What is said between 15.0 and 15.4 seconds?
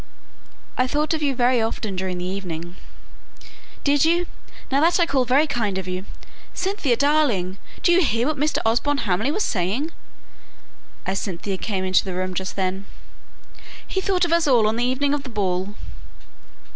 of the